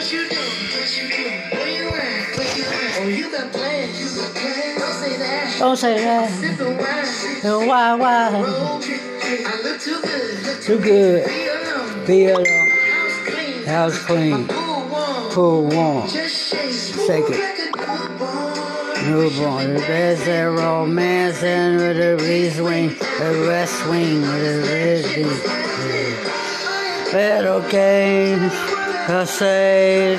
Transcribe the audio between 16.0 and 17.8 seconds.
Just shake. Shake it.